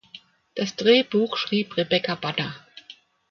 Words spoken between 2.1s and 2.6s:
Banner.